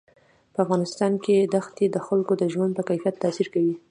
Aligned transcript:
په 0.53 0.59
افغانستان 0.65 1.13
کې 1.23 1.35
ښتې 1.65 1.85
د 1.91 1.97
خلکو 2.07 2.33
د 2.37 2.43
ژوند 2.53 2.71
په 2.77 2.83
کیفیت 2.89 3.15
تاثیر 3.23 3.47
کوي. 3.55 3.75